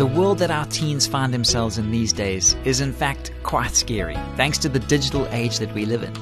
The 0.00 0.06
world 0.06 0.38
that 0.38 0.50
our 0.50 0.64
teens 0.64 1.06
find 1.06 1.34
themselves 1.34 1.76
in 1.76 1.90
these 1.90 2.14
days 2.14 2.56
is, 2.64 2.80
in 2.80 2.90
fact, 2.90 3.32
quite 3.42 3.72
scary, 3.72 4.14
thanks 4.34 4.56
to 4.60 4.70
the 4.70 4.78
digital 4.78 5.28
age 5.28 5.58
that 5.58 5.74
we 5.74 5.84
live 5.84 6.02
in. 6.02 6.14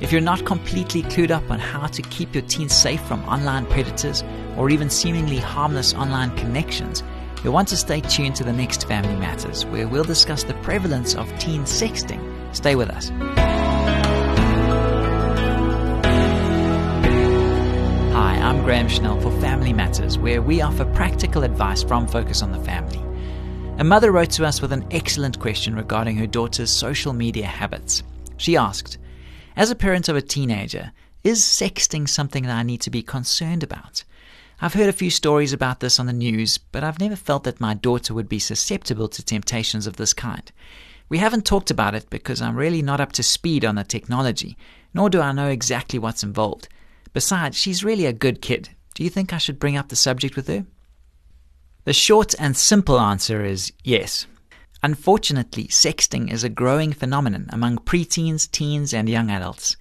If 0.00 0.10
you're 0.10 0.20
not 0.20 0.44
completely 0.44 1.04
clued 1.04 1.30
up 1.30 1.48
on 1.48 1.60
how 1.60 1.86
to 1.86 2.02
keep 2.02 2.34
your 2.34 2.42
teens 2.42 2.74
safe 2.74 3.00
from 3.02 3.22
online 3.28 3.66
predators 3.66 4.24
or 4.56 4.70
even 4.70 4.90
seemingly 4.90 5.36
harmless 5.36 5.94
online 5.94 6.36
connections, 6.36 7.04
you'll 7.44 7.52
want 7.52 7.68
to 7.68 7.76
stay 7.76 8.00
tuned 8.00 8.34
to 8.34 8.42
the 8.42 8.52
next 8.52 8.88
Family 8.88 9.14
Matters, 9.14 9.66
where 9.66 9.86
we'll 9.86 10.02
discuss 10.02 10.42
the 10.42 10.54
prevalence 10.54 11.14
of 11.14 11.28
teen 11.38 11.62
sexting. 11.62 12.20
Stay 12.52 12.74
with 12.74 12.90
us. 12.90 13.10
Hi, 18.14 18.34
I'm 18.34 18.64
Graham 18.64 18.88
Schnell 18.88 19.20
for 19.20 19.30
Family 19.40 19.72
Matters, 19.72 20.18
where 20.18 20.42
we 20.42 20.60
offer 20.60 20.84
practical 20.86 21.44
advice 21.44 21.84
from 21.84 22.08
Focus 22.08 22.42
on 22.42 22.50
the 22.50 22.58
Family. 22.58 23.00
A 23.78 23.84
mother 23.84 24.12
wrote 24.12 24.30
to 24.32 24.44
us 24.44 24.60
with 24.60 24.72
an 24.72 24.86
excellent 24.90 25.40
question 25.40 25.74
regarding 25.74 26.16
her 26.16 26.26
daughter's 26.26 26.70
social 26.70 27.12
media 27.12 27.46
habits. 27.46 28.02
She 28.36 28.56
asked, 28.56 28.98
As 29.56 29.70
a 29.70 29.74
parent 29.74 30.08
of 30.08 30.14
a 30.14 30.22
teenager, 30.22 30.92
is 31.24 31.40
sexting 31.40 32.08
something 32.08 32.44
that 32.44 32.56
I 32.56 32.62
need 32.62 32.80
to 32.82 32.90
be 32.90 33.02
concerned 33.02 33.62
about? 33.62 34.04
I've 34.60 34.74
heard 34.74 34.88
a 34.88 34.92
few 34.92 35.10
stories 35.10 35.52
about 35.52 35.80
this 35.80 35.98
on 35.98 36.06
the 36.06 36.12
news, 36.12 36.58
but 36.58 36.84
I've 36.84 37.00
never 37.00 37.16
felt 37.16 37.44
that 37.44 37.60
my 37.60 37.74
daughter 37.74 38.14
would 38.14 38.28
be 38.28 38.38
susceptible 38.38 39.08
to 39.08 39.24
temptations 39.24 39.86
of 39.86 39.96
this 39.96 40.14
kind. 40.14 40.52
We 41.08 41.18
haven't 41.18 41.44
talked 41.44 41.70
about 41.70 41.94
it 41.94 42.08
because 42.10 42.40
I'm 42.40 42.56
really 42.56 42.82
not 42.82 43.00
up 43.00 43.12
to 43.12 43.22
speed 43.22 43.64
on 43.64 43.74
the 43.74 43.84
technology, 43.84 44.56
nor 44.94 45.10
do 45.10 45.20
I 45.20 45.32
know 45.32 45.48
exactly 45.48 45.98
what's 45.98 46.22
involved. 46.22 46.68
Besides, 47.12 47.56
she's 47.56 47.82
really 47.82 48.06
a 48.06 48.12
good 48.12 48.42
kid. 48.42 48.68
Do 48.94 49.02
you 49.02 49.10
think 49.10 49.32
I 49.32 49.38
should 49.38 49.58
bring 49.58 49.76
up 49.76 49.88
the 49.88 49.96
subject 49.96 50.36
with 50.36 50.46
her? 50.48 50.66
The 51.84 51.92
short 51.92 52.32
and 52.38 52.56
simple 52.56 53.00
answer 53.00 53.44
is 53.44 53.72
yes. 53.82 54.26
Unfortunately, 54.84 55.64
sexting 55.64 56.32
is 56.32 56.44
a 56.44 56.48
growing 56.48 56.92
phenomenon 56.92 57.46
among 57.48 57.78
preteens, 57.78 58.48
teens, 58.48 58.94
and 58.94 59.08
young 59.08 59.30
adults. 59.30 59.76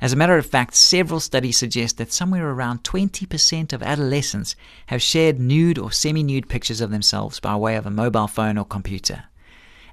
As 0.00 0.12
a 0.12 0.16
matter 0.16 0.38
of 0.38 0.46
fact, 0.46 0.76
several 0.76 1.18
studies 1.18 1.58
suggest 1.58 1.98
that 1.98 2.12
somewhere 2.12 2.48
around 2.48 2.84
20% 2.84 3.72
of 3.72 3.82
adolescents 3.82 4.54
have 4.86 5.02
shared 5.02 5.40
nude 5.40 5.76
or 5.76 5.90
semi 5.90 6.22
nude 6.22 6.48
pictures 6.48 6.80
of 6.80 6.92
themselves 6.92 7.40
by 7.40 7.56
way 7.56 7.74
of 7.74 7.84
a 7.84 7.90
mobile 7.90 8.28
phone 8.28 8.56
or 8.56 8.64
computer. 8.64 9.24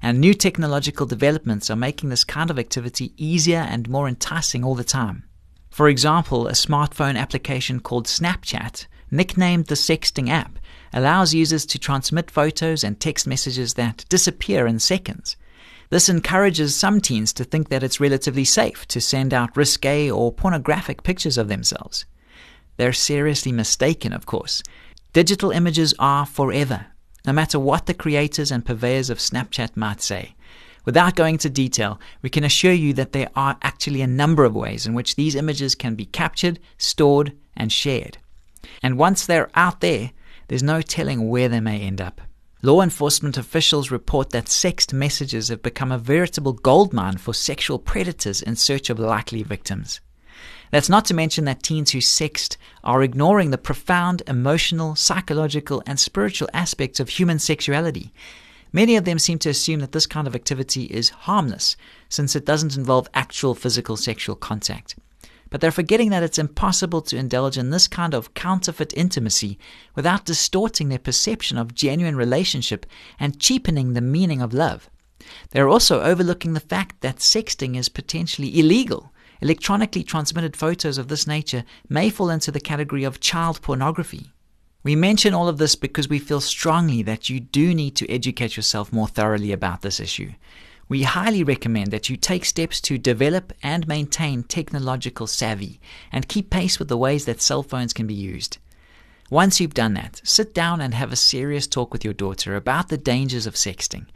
And 0.00 0.20
new 0.20 0.34
technological 0.34 1.06
developments 1.06 1.70
are 1.70 1.76
making 1.76 2.10
this 2.10 2.22
kind 2.22 2.50
of 2.50 2.58
activity 2.60 3.12
easier 3.16 3.66
and 3.68 3.88
more 3.88 4.06
enticing 4.06 4.62
all 4.62 4.76
the 4.76 4.84
time. 4.84 5.24
For 5.70 5.88
example, 5.88 6.46
a 6.46 6.52
smartphone 6.52 7.18
application 7.18 7.80
called 7.80 8.06
Snapchat, 8.06 8.86
nicknamed 9.10 9.66
the 9.66 9.74
sexting 9.74 10.28
app, 10.28 10.58
allows 10.92 11.34
users 11.34 11.66
to 11.66 11.78
transmit 11.78 12.30
photos 12.30 12.82
and 12.84 12.98
text 12.98 13.26
messages 13.26 13.74
that 13.74 14.04
disappear 14.08 14.66
in 14.66 14.78
seconds. 14.78 15.36
This 15.90 16.08
encourages 16.08 16.76
some 16.76 17.00
teens 17.00 17.32
to 17.34 17.44
think 17.44 17.68
that 17.68 17.82
it's 17.82 18.00
relatively 18.00 18.44
safe 18.44 18.86
to 18.88 19.00
send 19.00 19.32
out 19.32 19.56
risque 19.56 20.10
or 20.10 20.32
pornographic 20.32 21.02
pictures 21.02 21.38
of 21.38 21.48
themselves. 21.48 22.04
They're 22.76 22.92
seriously 22.92 23.52
mistaken, 23.52 24.12
of 24.12 24.26
course. 24.26 24.62
Digital 25.12 25.50
images 25.50 25.94
are 25.98 26.26
forever, 26.26 26.86
no 27.26 27.32
matter 27.32 27.58
what 27.58 27.86
the 27.86 27.94
creators 27.94 28.50
and 28.50 28.64
purveyors 28.64 29.10
of 29.10 29.18
Snapchat 29.18 29.76
might 29.76 30.02
say. 30.02 30.34
Without 30.84 31.16
going 31.16 31.34
into 31.34 31.50
detail, 31.50 32.00
we 32.22 32.30
can 32.30 32.44
assure 32.44 32.72
you 32.72 32.92
that 32.94 33.12
there 33.12 33.30
are 33.34 33.56
actually 33.62 34.00
a 34.00 34.06
number 34.06 34.44
of 34.44 34.54
ways 34.54 34.86
in 34.86 34.94
which 34.94 35.16
these 35.16 35.34
images 35.34 35.74
can 35.74 35.94
be 35.94 36.06
captured, 36.06 36.58
stored, 36.76 37.36
and 37.56 37.72
shared. 37.72 38.18
And 38.82 38.98
once 38.98 39.26
they're 39.26 39.50
out 39.54 39.80
there, 39.80 40.12
there's 40.48 40.62
no 40.62 40.82
telling 40.82 41.28
where 41.28 41.48
they 41.48 41.60
may 41.60 41.80
end 41.80 42.00
up. 42.00 42.20
Law 42.62 42.82
enforcement 42.82 43.36
officials 43.36 43.90
report 43.90 44.30
that 44.30 44.46
sext 44.46 44.92
messages 44.92 45.48
have 45.48 45.62
become 45.62 45.92
a 45.92 45.98
veritable 45.98 46.54
goldmine 46.54 47.18
for 47.18 47.32
sexual 47.32 47.78
predators 47.78 48.42
in 48.42 48.56
search 48.56 48.90
of 48.90 48.98
likely 48.98 49.44
victims. 49.44 50.00
That's 50.72 50.88
not 50.88 51.04
to 51.06 51.14
mention 51.14 51.44
that 51.44 51.62
teens 51.62 51.92
who 51.92 51.98
sext 51.98 52.56
are 52.82 53.02
ignoring 53.02 53.50
the 53.50 53.58
profound 53.58 54.22
emotional, 54.26 54.96
psychological, 54.96 55.82
and 55.86 56.00
spiritual 56.00 56.48
aspects 56.52 56.98
of 56.98 57.10
human 57.10 57.38
sexuality. 57.38 58.12
Many 58.72 58.96
of 58.96 59.04
them 59.04 59.18
seem 59.18 59.38
to 59.40 59.50
assume 59.50 59.80
that 59.80 59.92
this 59.92 60.06
kind 60.06 60.26
of 60.26 60.34
activity 60.34 60.84
is 60.84 61.10
harmless, 61.10 61.76
since 62.08 62.34
it 62.34 62.44
doesn't 62.44 62.76
involve 62.76 63.08
actual 63.14 63.54
physical 63.54 63.96
sexual 63.96 64.34
contact 64.34 64.96
but 65.50 65.60
they're 65.60 65.70
forgetting 65.70 66.10
that 66.10 66.22
it's 66.22 66.38
impossible 66.38 67.00
to 67.02 67.16
indulge 67.16 67.56
in 67.56 67.70
this 67.70 67.88
kind 67.88 68.14
of 68.14 68.34
counterfeit 68.34 68.92
intimacy 68.96 69.58
without 69.94 70.24
distorting 70.24 70.88
their 70.88 70.98
perception 70.98 71.58
of 71.58 71.74
genuine 71.74 72.16
relationship 72.16 72.86
and 73.18 73.40
cheapening 73.40 73.92
the 73.92 74.00
meaning 74.00 74.42
of 74.42 74.52
love. 74.52 74.90
They're 75.50 75.68
also 75.68 76.00
overlooking 76.00 76.54
the 76.54 76.60
fact 76.60 77.00
that 77.00 77.16
sexting 77.16 77.76
is 77.76 77.88
potentially 77.88 78.58
illegal. 78.58 79.12
Electronically 79.40 80.02
transmitted 80.02 80.56
photos 80.56 80.98
of 80.98 81.08
this 81.08 81.26
nature 81.26 81.64
may 81.88 82.10
fall 82.10 82.30
into 82.30 82.50
the 82.50 82.60
category 82.60 83.04
of 83.04 83.20
child 83.20 83.62
pornography. 83.62 84.32
We 84.82 84.96
mention 84.96 85.34
all 85.34 85.48
of 85.48 85.58
this 85.58 85.76
because 85.76 86.08
we 86.08 86.18
feel 86.18 86.40
strongly 86.40 87.02
that 87.02 87.28
you 87.28 87.40
do 87.40 87.74
need 87.74 87.94
to 87.96 88.10
educate 88.10 88.56
yourself 88.56 88.92
more 88.92 89.08
thoroughly 89.08 89.52
about 89.52 89.82
this 89.82 90.00
issue 90.00 90.32
we 90.88 91.02
highly 91.02 91.44
recommend 91.44 91.90
that 91.90 92.08
you 92.08 92.16
take 92.16 92.44
steps 92.44 92.80
to 92.80 92.96
develop 92.96 93.52
and 93.62 93.86
maintain 93.86 94.42
technological 94.42 95.26
savvy 95.26 95.80
and 96.10 96.28
keep 96.28 96.48
pace 96.48 96.78
with 96.78 96.88
the 96.88 96.96
ways 96.96 97.26
that 97.26 97.42
cell 97.42 97.62
phones 97.62 97.92
can 97.92 98.06
be 98.06 98.14
used. 98.14 98.56
Once 99.30 99.60
you've 99.60 99.74
done 99.74 99.92
that, 99.92 100.22
sit 100.24 100.54
down 100.54 100.80
and 100.80 100.94
have 100.94 101.12
a 101.12 101.16
serious 101.16 101.66
talk 101.66 101.92
with 101.92 102.02
your 102.02 102.14
daughter 102.14 102.56
about 102.56 102.88
the 102.88 102.96
dangers 102.96 103.46
of 103.46 103.54
sexting. 103.54 104.06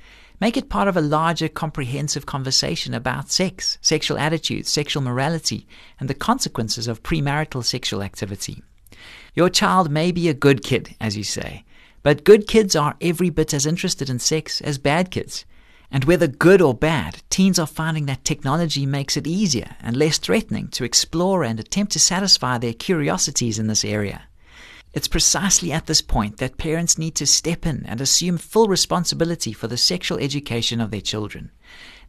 Make 0.41 0.57
it 0.57 0.71
part 0.71 0.89
of 0.89 0.97
a 0.97 1.03
larger, 1.03 1.49
comprehensive 1.49 2.25
conversation 2.25 2.95
about 2.95 3.31
sex, 3.31 3.77
sexual 3.83 4.19
attitudes, 4.19 4.71
sexual 4.71 5.03
morality, 5.03 5.67
and 6.01 6.09
the 6.09 6.15
consequences 6.15 6.89
of 6.89 7.03
premarital 7.03 7.63
sexual 7.63 8.03
activity. 8.03 8.63
Your 9.35 9.51
child 9.51 9.91
may 9.91 10.11
be 10.11 10.31
a 10.31 10.35
good 10.35 10.65
kid, 10.65 10.97
as 10.99 11.17
you 11.17 11.25
say, 11.25 11.65
but 12.03 12.25
good 12.25 12.49
kids 12.49 12.75
are 12.75 12.97
every 13.03 13.29
bit 13.29 13.53
as 13.53 13.67
interested 13.67 14.09
in 14.09 14.19
sex 14.19 14.63
as 14.63 14.79
bad 14.79 15.11
kids. 15.11 15.45
And 15.95 16.05
whether 16.05 16.27
good 16.27 16.63
or 16.63 16.73
bad, 16.73 17.23
teens 17.29 17.59
are 17.59 17.67
finding 17.67 18.07
that 18.07 18.25
technology 18.25 18.87
makes 18.87 19.19
it 19.19 19.27
easier 19.27 19.77
and 19.83 19.95
less 19.95 20.17
threatening 20.17 20.69
to 20.69 20.85
explore 20.85 21.45
and 21.45 21.61
attempt 21.61 21.93
to 21.93 21.99
satisfy 21.99 22.57
their 22.57 22.73
curiosities 22.73 23.59
in 23.59 23.67
this 23.67 23.85
area. 23.85 24.23
It's 24.95 25.07
precisely 25.07 25.71
at 25.71 25.87
this 25.87 26.01
point 26.01 26.39
that 26.39 26.57
parents 26.57 26.97
need 26.97 27.15
to 27.17 27.27
step 27.27 27.67
in 27.67 27.85
and 27.85 28.01
assume 28.01 28.39
full 28.39 28.69
responsibility 28.69 29.53
for 29.53 29.69
the 29.69 29.77
sexual 29.77 30.19
education 30.19 30.81
of 30.81 30.91
their 30.91 31.03
children. 31.03 31.51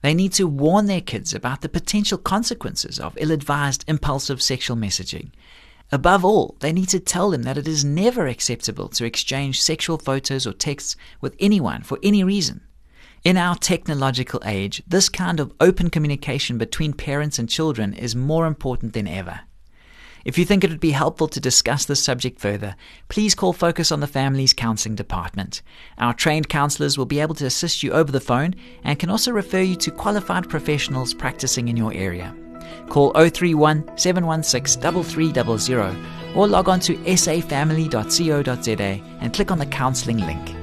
They 0.01 0.13
need 0.13 0.31
to 0.33 0.47
warn 0.47 0.85
their 0.85 1.01
kids 1.01 1.33
about 1.33 1.59
the 1.59 1.69
potential 1.69 2.17
consequences 2.17 2.99
of 2.99 3.17
ill 3.17 3.31
advised, 3.31 3.83
impulsive 3.87 4.41
sexual 4.41 4.77
messaging. 4.77 5.31
Above 5.91 6.23
all, 6.23 6.55
they 6.61 6.71
need 6.71 6.89
to 6.89 7.01
tell 7.01 7.29
them 7.31 7.43
that 7.43 7.57
it 7.57 7.67
is 7.67 7.83
never 7.83 8.27
acceptable 8.27 8.87
to 8.89 9.05
exchange 9.05 9.61
sexual 9.61 9.97
photos 9.97 10.47
or 10.47 10.53
texts 10.53 10.95
with 11.19 11.35
anyone 11.39 11.83
for 11.83 11.99
any 12.01 12.23
reason. 12.23 12.61
In 13.23 13.37
our 13.37 13.55
technological 13.55 14.41
age, 14.43 14.83
this 14.85 15.07
kind 15.07 15.39
of 15.39 15.53
open 15.61 15.89
communication 15.89 16.57
between 16.57 16.91
parents 16.91 17.39
and 17.39 17.47
children 17.47 17.93
is 17.93 18.17
more 18.17 18.45
important 18.45 18.91
than 18.91 19.07
ever. 19.07 19.39
If 20.25 20.37
you 20.37 20.43
think 20.43 20.63
it 20.63 20.69
would 20.69 20.81
be 20.81 20.91
helpful 20.91 21.29
to 21.29 21.39
discuss 21.39 21.85
this 21.85 22.03
subject 22.03 22.41
further, 22.41 22.75
please 23.07 23.33
call 23.33 23.53
Focus 23.53 23.93
on 23.93 24.01
the 24.01 24.07
Family's 24.07 24.51
Counseling 24.51 24.95
Department. 24.95 25.61
Our 25.97 26.13
trained 26.13 26.49
counselors 26.49 26.97
will 26.97 27.05
be 27.05 27.21
able 27.21 27.35
to 27.35 27.45
assist 27.45 27.81
you 27.81 27.93
over 27.93 28.11
the 28.11 28.19
phone 28.19 28.55
and 28.83 28.99
can 28.99 29.09
also 29.09 29.31
refer 29.31 29.61
you 29.61 29.77
to 29.77 29.91
qualified 29.91 30.49
professionals 30.49 31.13
practicing 31.13 31.69
in 31.69 31.77
your 31.77 31.93
area. 31.93 32.35
Call 32.89 33.13
031 33.13 33.97
716 33.97 35.03
3300 35.03 35.95
or 36.35 36.45
log 36.45 36.67
on 36.67 36.81
to 36.81 36.97
safamily.co.za 36.97 39.01
and 39.21 39.33
click 39.33 39.49
on 39.49 39.59
the 39.59 39.65
counseling 39.65 40.17
link. 40.17 40.62